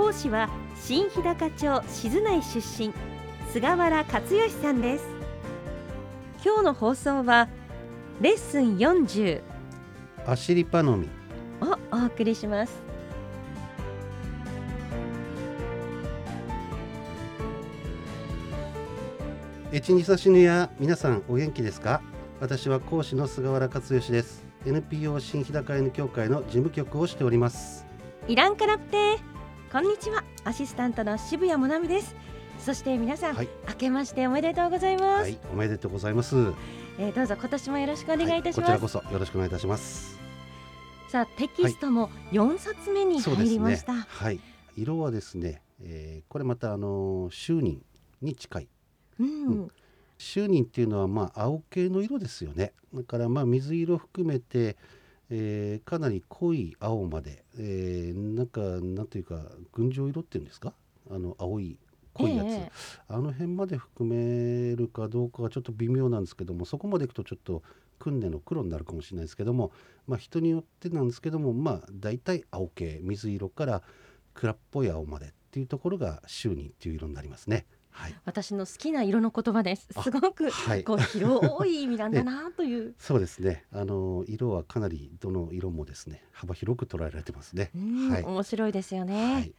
[0.00, 0.48] 講師は
[0.80, 2.90] 新日高町静内出身
[3.52, 5.04] 菅原克義さんです。
[6.42, 7.48] 今日の放送は
[8.22, 9.42] レッスン40
[10.26, 11.06] アシリパノミ
[11.60, 12.72] をお送りします。
[19.70, 22.00] エチニサシヌや皆さんお元気ですか？
[22.40, 24.46] 私は講師の菅原克義です。
[24.64, 27.84] NPO 新日高 N 協会の事務局をしております。
[28.28, 29.18] イランカラプテ
[29.70, 30.24] こんにちは。
[30.42, 32.16] アシスタントの渋谷もなみです。
[32.58, 33.48] そして皆さん、はい。
[33.68, 36.34] 明けましておめでとうございます、はいおめでとうございます。
[36.98, 40.18] えーどうぞ今年もよろしくお願いいたしはこちらます、こそよろしくお願いいたします。
[41.08, 44.40] さあテキストも4冊目に入りました、はい。
[44.76, 47.80] 色はですね、えーこれまたあの周人
[48.22, 48.68] に近い。
[49.20, 49.68] うん、
[50.18, 52.72] 周人っていうのはまあ青系の色ですよね。
[52.92, 54.76] だからまあ水色含めて、
[55.30, 59.40] えーかなり濃い青まで、えーなんかなんていうか
[59.72, 60.72] 群青色っていうんですか？
[61.10, 61.78] あの青い
[62.12, 62.72] 濃いやつ、ええ
[63.08, 67.62] あの辺まで含めるかどうかはちょっと微妙なんですけどもそこまでいくとちょっと
[67.98, 69.72] 訓練の黒になるかもしれないですけども、
[70.06, 73.82] まあ、人によってなんですけどもまあ大体青系水色から
[74.34, 77.66] 暗っぽい青までっていうところが周人っていう色になりますね。
[77.90, 83.64] はい、私の好きな色の言葉ですあすごくはいこう広い意味なんだな という、そうですね。
[83.72, 87.70] あの色はかなりどの色もですね幅広く捉えられてますね。
[87.74, 89.54] うんはい面白いですよね、はい。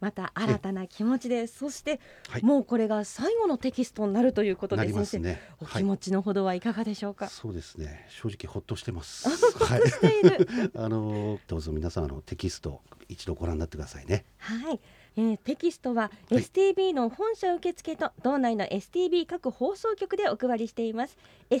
[0.00, 5.38] また新たな気持ちでそして、はいもうこれが最後のテキストになるということなで先生。
[5.60, 5.82] おはい。
[5.82, 8.06] 気持ちのほどはいかがでしょうか、そうですね。
[8.08, 9.28] 正直ほっとしてます。
[9.28, 9.38] ほっ
[9.80, 14.24] としている あのどうぞ皆さんあのテキスト一度ご覧になってくださいね。
[14.38, 14.80] はい、
[15.18, 16.42] えーテキストははい。
[16.42, 21.16] STB の本社受付と道内の STB 各放送局でお配りしています。
[21.50, 21.60] STB ラ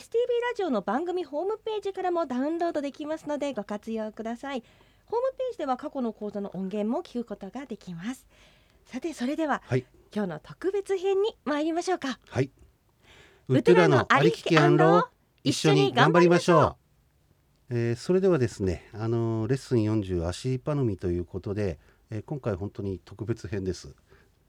[0.56, 4.62] ジオの番組ホームページからもダウンロードできますのでご活用ください。
[5.06, 8.26] ホームページでは過去の講座の音源も聞くことができます。
[8.84, 9.86] さてそれでははい。
[10.14, 12.18] 今日の特別編に参りましょうか。
[12.28, 12.50] はい。
[13.48, 15.08] ウトゥラのありききアンロ
[15.44, 16.76] 一緒に頑張りましょ
[17.70, 17.74] う。
[17.74, 21.78] えーそれではですね、あのレッスン40足パノミということで、
[22.10, 23.94] えー今回本当に特別編です。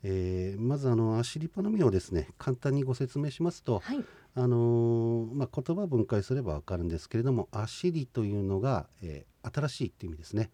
[0.03, 4.03] えーまずあのアシリパノミをですね簡単にご説明しますと、はい
[4.35, 10.51] あのーまあ、言葉分解すればわかるんですけれども「アシリ」というのが、えー新しいっていう意味ですね。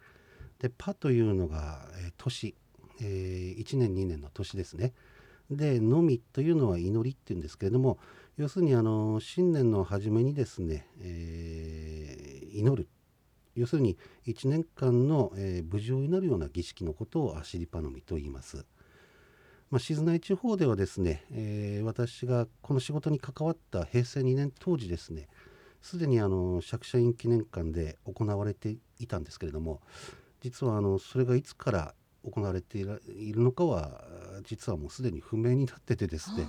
[0.59, 2.55] で「パ」というのが、えー年、
[3.01, 4.93] え1年2年の年ですね。
[5.49, 7.97] で「のみ」というのは祈りっていうんですけれども
[8.37, 12.87] 要するにあの新年の初めにですね、えー祈る
[13.55, 13.97] 要するに
[14.27, 18.65] 1年間の、えー無事を祈るような儀式のことをアシリパノミと言います。
[19.69, 25.27] まあ、静内地方ではですね、えー私がこの仕事に関わった平成2年当時ですね
[25.81, 29.81] すでにあの釈社員記念館で行われていたんですけれども
[30.41, 32.83] 実はあのそれがいつから行われてい
[33.33, 34.03] るのかは
[34.45, 36.47] 実はもうすでに不明になっててですね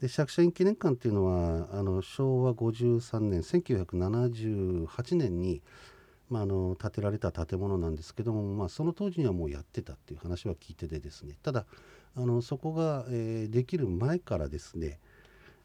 [0.00, 5.60] で釈社員記念館っていうのはあの昭和53年1978年に、
[6.28, 11.66] まあ、あの建てられた建物なんですけども、まあ、その当時にはもうやってたっていう話は聞いててですねただ
[12.16, 14.98] あのそこが、えーできる前からですね、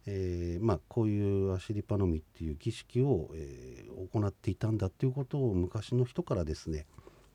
[0.06, 6.86] えーまあ、こういうアシリパノミっていう儀式を、えー行っていたんだっていうことを昔の人からですね、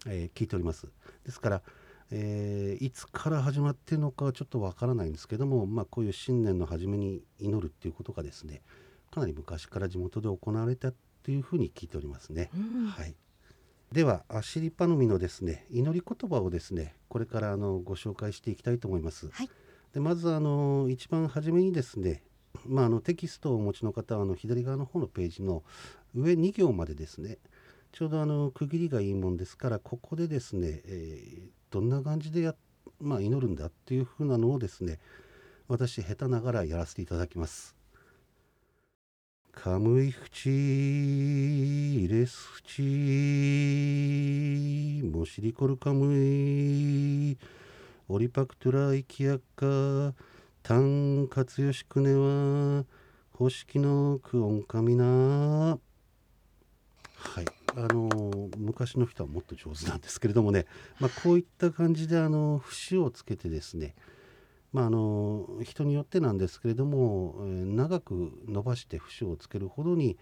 [0.06, 0.86] えー聞いております。
[1.24, 1.62] ですから、
[2.10, 8.62] えーいつから始まってるのかはちょっとわからないんですけども、まあ、こういう新年の初めに祈るっていうことがですね
[9.10, 10.92] かなり昔から地元で行われた
[11.28, 12.48] っていうふうに聞いておりますね。
[12.54, 13.14] うんはい、
[13.92, 19.28] ではアシリパノミのですね祈り言葉をですねこれからあのご紹介していきたいと思います。
[19.28, 19.50] はい
[19.92, 22.22] でまずあの一番初めにですね、
[22.66, 25.62] まあ、あのテキストをお持ちの方はあの左側の方のページの
[26.14, 27.38] 上2行までですね
[27.92, 32.54] ちょうどあの区切りがいいもんですからここでですね、えーどんな感じでや、
[32.98, 34.98] まあ、祈るんだっていうふうなのをですね
[35.68, 37.77] 私下手ながらやらせていただきます。
[39.64, 40.48] カムイフチ
[42.08, 42.80] レスフチ
[45.04, 47.36] モシリコルカムイ
[48.08, 50.14] オリパクトゥライキヤッカ
[50.62, 52.84] タンカツヨシクネは
[53.32, 55.80] 星木のクオンカミナは
[57.40, 57.44] い。
[57.76, 58.08] あの
[58.56, 60.66] 昔の人はもっと上手なんですけれどもね、
[61.00, 63.96] まあ、こういった感じであの節をつけてですね
[64.72, 70.18] まあ、あの人によってなんですけれども、えー、長く伸ばして節をつけるほどに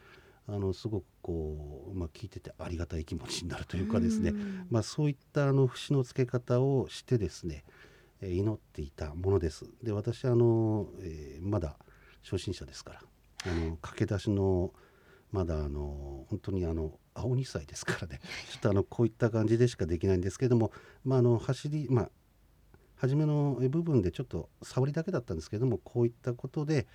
[0.48, 4.32] あのすごくこう、まあ、聞いててありがたい気持ちになるというかですね、
[4.70, 7.64] まあ、そういったあの節のつけ方をしてですね
[8.22, 9.66] 祈っていたものです。
[9.82, 11.76] で私あの、えー、まだ
[12.22, 13.00] 初心者ですから
[13.44, 14.72] あの駆け出しの
[15.32, 18.20] まだあの本当にあの青2歳ですからね。
[18.50, 20.72] ちょっとあのこういった感じでしかできないんですけども、
[21.04, 22.10] まあ、あの走りまあ
[22.96, 26.86] 初めの部分でちょっと触りだけだったんですけどもこういったことで、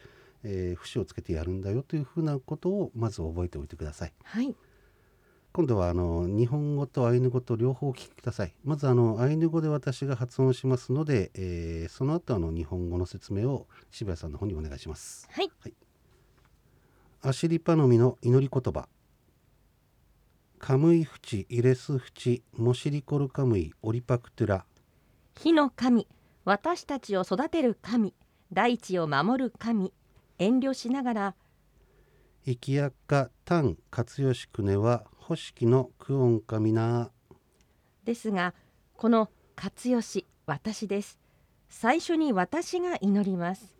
[0.43, 4.13] えー、節をつけてやるんだよというふうなことをまず覚えておいてください。
[4.23, 4.55] はい
[5.53, 8.53] 今度はあの日本語とアイヌ語と両方お聞きください。
[8.63, 15.27] まずあのアイヌ語で私が発音しますので、えー、その後あの日本語の説明を渋谷さんの方にお願いします。
[15.29, 15.51] はい。
[15.59, 15.73] はい、
[17.21, 18.87] アシリパノミの祈り言葉。
[20.57, 24.65] カムイフチイレスフチモシリコルカムイオリパクトゥラ
[25.43, 26.07] 火の神
[26.45, 28.13] 私たちを育てる神
[28.53, 29.91] 大地を守る神
[30.37, 31.35] 遠慮しながら
[32.45, 37.09] 生きやっかたん活用しくねは欲しきのクオンカミナ
[38.05, 38.53] ですが
[38.95, 41.19] この活用し私です。
[41.69, 43.75] 最初に私が祈ります。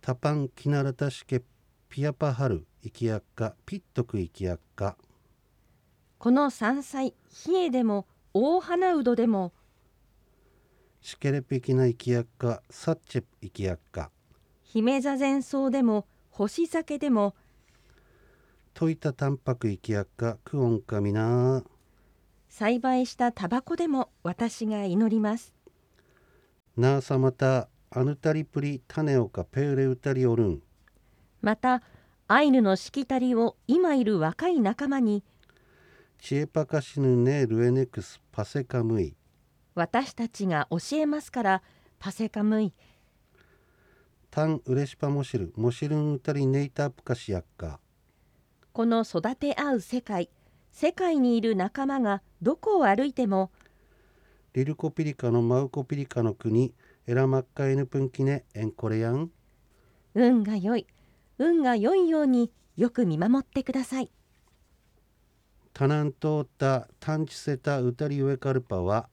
[0.00, 1.44] タパンキナラタシケ
[1.88, 4.96] ピアパハル生きやっかピットク生きやっか。
[6.18, 7.14] この山菜
[7.46, 9.52] 冷えでも大花うどでも
[11.06, 14.10] シケレペキナイキヤッカサッチェイキヤッカ
[14.62, 17.34] 姫座前草でも星酒でも
[18.74, 21.62] 溶いたタンパクイキヤッカクオンカミナ
[22.48, 25.52] 栽培したタバコでも私が祈ります。
[26.78, 30.62] ナーサマタアヌタリプリタネオカペーレウタリオルン
[31.42, 31.82] また
[32.28, 35.22] アイヌのしきたりを今いる若い仲間に。
[36.18, 39.14] チエパカシヌネルエネクスパセカムイ
[39.74, 41.62] 私たちが教えますから
[41.98, 42.72] パセカムイ。
[44.30, 47.78] タンウレシパモシルモシルンウタリネイタプカシヤッカ
[48.72, 50.28] この育て合う世界
[50.72, 53.52] 世界にいる仲間がどこを歩いても
[54.52, 56.74] リルコピリカのマウコピリカの国
[57.06, 59.30] エラマッカエヌプンキネエンコレヤン。
[60.14, 60.86] 運が良い
[61.38, 64.10] 運が良いようによく見守ってください。
[65.72, 69.08] タナントータタンチセタウタリウエカルパは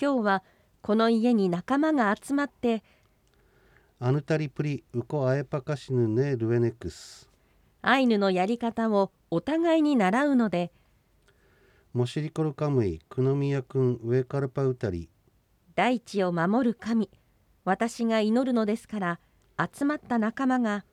[0.00, 0.42] 今日は
[0.80, 2.82] この家に仲間が集まって
[3.98, 7.28] アヌタリプリウコアエパカシヌネルエネクス
[7.82, 10.72] アイヌのやり方をお互いに習うので
[11.92, 15.10] モシリコルカムイクノミヤクンウエカルパウタリ。
[15.74, 17.10] 大地を守る神
[17.64, 19.20] 私が祈るのですから
[19.58, 20.84] 集まった仲間が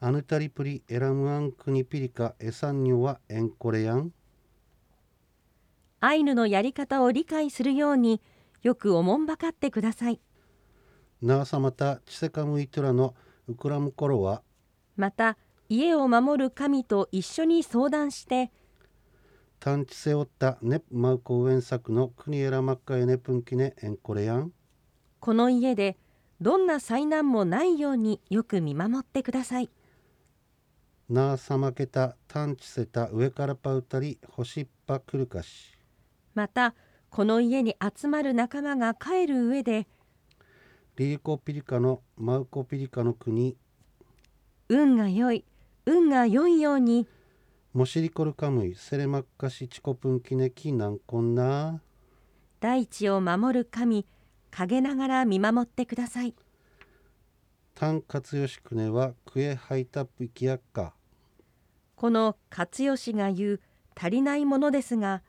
[0.00, 4.12] アヌタリプリエラムアンクニピリカエサンニョはエンコレヤン
[6.00, 8.20] アイヌのやり方を理解するように
[8.62, 10.20] よくおもんばかってください。
[11.20, 13.14] ナーサマタチセカムイトラの
[13.48, 14.42] ウクラムコロは
[14.96, 15.36] また
[15.68, 18.52] 家を守る神と一緒に相談して
[19.58, 24.52] 探知背負ったネプマウコウエンサクのエラマッカエネプンキネエンコレヤン
[25.18, 25.96] この家で
[26.40, 29.70] どんな災難もないようによく見守ってください。
[31.08, 35.77] ナーサマケタ探知せた上からパウタリ星っぱくるかし
[36.38, 36.76] また
[37.10, 39.88] この家に集まる仲間が帰る上で
[40.94, 43.56] リーコピリカのマウコピリカの国
[44.68, 45.44] 運が良い
[45.84, 47.08] 運が良いように
[47.72, 51.82] モシリコルカムイセレマッカシチコプンキネキナンコンナ
[52.60, 54.06] 大地を守る神
[54.52, 56.34] 陰ながら見守ってください。
[57.74, 60.94] タンカツヨシクネはクエハイタプキヤッカ
[61.96, 63.60] この勝吉が言う
[63.96, 65.22] 足りないものですが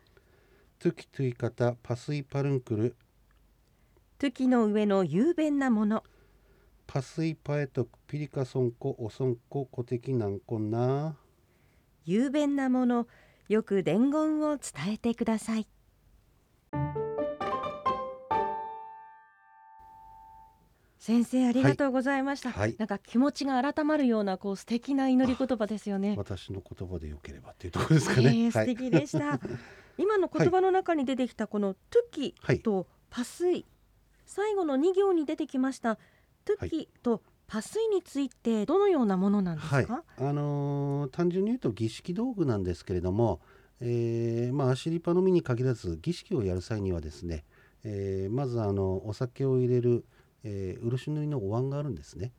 [0.82, 2.96] トゥキトゥイカタパスイパルンクル。
[4.18, 6.06] トゥキの上の雄弁なもの。
[6.88, 11.18] パスイパエトクピリカソンコオソンココテキナンコンナ。
[12.06, 13.08] 雄弁なもの
[13.50, 15.68] よく伝言を伝えてください。
[20.98, 26.16] 先生ありがとうございました、はい、なんか気持ちが改まるようなこう素敵な祈り言葉ですよね。
[26.18, 29.42] 私の言葉でよければっていうところですかね、えー、素敵でした、
[30.00, 33.66] 今の言葉の中に出てきたこの「トゥキ」と「パスイ」
[34.26, 35.98] 最後の2行に出てきました
[36.46, 43.42] 「トゥキ」と「パスイ」についてどのようなものなんですか、はい、あのー、単純に言うと儀式道具なんですけれども、
[43.82, 47.44] えーまあ、アシリパのみに限らず儀式をやる際にはですね、
[47.84, 50.06] えー、まずあのお酒を入れる、
[50.44, 52.32] えー、漆塗りのお椀があるんですね。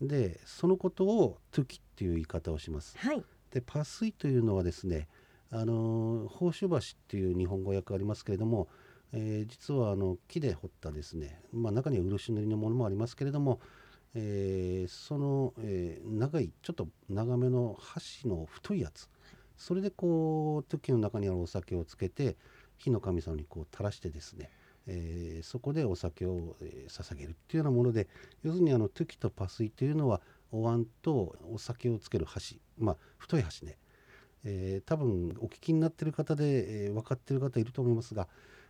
[0.00, 2.96] でそのことを「トゥキ」っていう言い方をします。
[2.96, 5.08] はい、でパスイというのはですね
[5.54, 8.68] あの宝珠橋っていう日本語訳ありますけれども、
[9.12, 13.60] えー実はあの木で彫ったですね、まあ、中には漆塗りのものもありますけれども、
[14.14, 19.10] えーその、えー長いちょっと長めの箸の太いやつ
[19.58, 22.36] それでこう時の中にあるお酒をつけて
[22.78, 24.50] 火の神様にこう垂らしてですね、
[24.86, 28.08] えーそこでお酒を、えー捧げるっていうようなもので
[28.42, 33.76] 要するにあのトゥキとパスイというのはお椀とお酒をつける箸まあ太い箸ね、
[34.44, 38.28] えー多分お聞きになってる方で、えー分かってる方いると思いますが、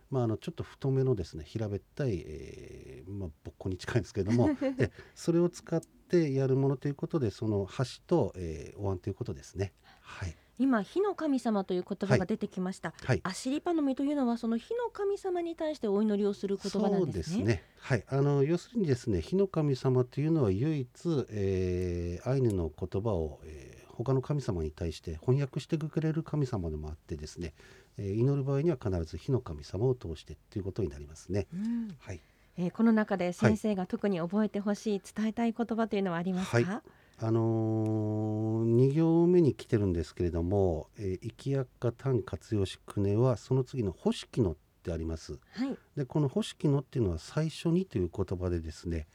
[0.09, 9.73] まあ、あのちょっと太めのですね平べったい、えーまあ、ぼっこに近いんですけれども えそれを使ってやるものということでその箸と、えーお椀ということですね。
[10.01, 13.21] はい、今火の神様という言葉が出てきました、はい。
[13.23, 17.35] アシリパノミというのはその火の神様に対してお祈りをする言葉なんですね。
[17.37, 17.63] そうですね。
[17.79, 20.89] はい、あの要するにですね、火の神様というのは唯一、
[21.29, 27.53] えーアイヌの言葉を、えー他の神様に対して翻訳してくれる神様でもあってですね、
[27.97, 31.47] えー祈る場合には必ず火の神様を通してということになりますね。
[31.53, 31.95] うん。
[31.99, 32.19] はい、
[32.57, 36.81] えーこの中で先生が特に覚えてほしい、伝えたい言葉というのはありますか、はい。
[37.19, 45.39] あのー、2行目に来てるんですけれども「えー、生きやっか単活用しくね」はその次の「欲しきの」ってあります。
[45.51, 45.77] はい。
[45.95, 49.07] でこの「欲しきの」っていうのは最初にという言葉でですね、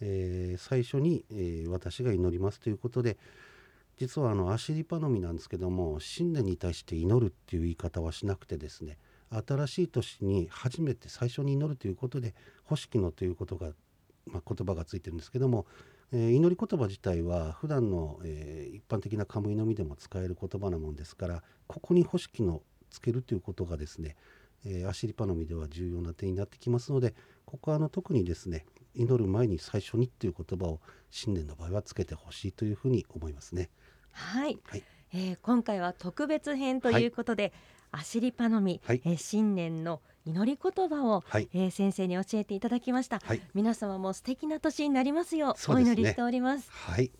[0.00, 3.18] えー最初に、えー私が祈りますということで
[3.96, 8.98] 実はあのアシリパノミなんですけども新年に対して祈るっていう言い方はしなくてですね
[9.30, 12.34] 新しい年に初めて最初に祈るということで
[12.70, 13.72] 「欲しきの」ということが、
[14.26, 15.66] まあ、言葉がついてるんですけども、
[16.12, 24.16] えー祈り言葉自体は普段の、えー一般的なカムイのみでも使える言葉なもんですからここに「欲しきの」つけるということがですね
[24.64, 33.70] えーアシリパノミでは重要な点になってきますのでここはあの特にですね祈る前に最初にっていう言葉を新年の場合はつけてほしいというふうに思いますね。
[34.14, 34.82] はい、はい。
[35.12, 37.52] えー今回は特別編ということで、
[37.92, 39.02] アシリパノミ、はい。
[39.04, 43.20] えー新年の祈り言葉を、はい、えー先生に教えていただきました。
[43.24, 45.74] はい、皆様も素敵な年になりますようね。
[45.76, 46.70] お祈りしております。
[46.70, 47.12] はい、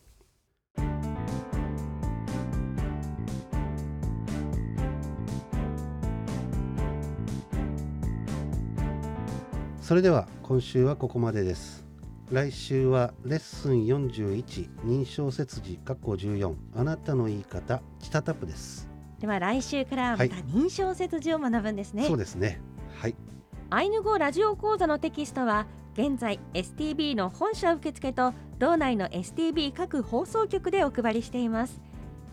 [9.80, 11.83] それでは今週はここまでです。
[12.30, 18.88] 来週はレッスン41認証切字括弧14あなたの言い方チタタプです。
[19.20, 22.60] では来週からまた認証切字を学ぶんですね、そうですね。
[22.96, 23.16] はい、
[23.70, 31.80] アイヌ語ラジオ講座のテキストは現在 STB の本社受付と道内の STB 各放送局でお配りしています。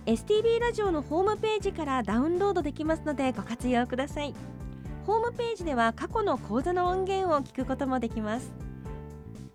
[0.05, 4.33] STB ラジオのホームページからダウンロードできますのでご活用ください。
[5.05, 8.53] ホームページでは過去の講座の音源を聞くこともできます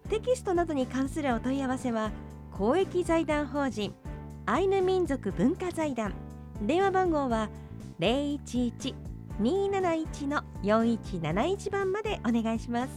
[0.06, 2.10] テキストなどに関するお問い合わせは
[2.52, 3.94] 公益財団法人
[4.46, 6.14] アイヌ民族文化財団。
[6.62, 7.50] 電話番号は
[7.98, 8.94] 011
[9.40, 12.90] 271の4171番までお願いします。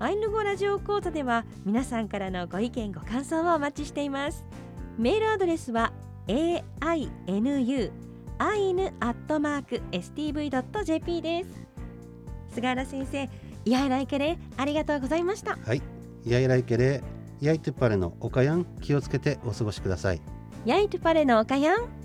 [0.00, 4.44] アイヌ語ラジオ講座では皆さんからのご意見ご感想をお待ちしています。
[4.98, 5.92] メールアドレスは
[6.26, 7.92] ainu
[8.38, 11.48] アイヌアットマーク stv.jp です。
[12.50, 13.28] 菅原先生
[13.68, 15.58] イヤイライケレありがとうございました。
[15.62, 15.82] はい、
[16.24, 17.02] やいらいけれ、
[17.38, 20.22] やいてっぱれのおかやん気をつけてお過ごしください。
[20.64, 21.97] ヤイトゥパレのおかやん